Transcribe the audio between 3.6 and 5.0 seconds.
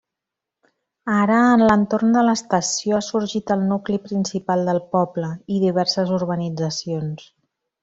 nucli principal del